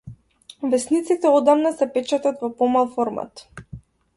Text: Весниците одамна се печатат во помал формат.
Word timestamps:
Весниците 0.71 1.33
одамна 1.41 1.73
се 1.81 1.89
печатат 1.99 2.41
во 2.47 2.51
помал 2.63 2.89
формат. 2.97 3.45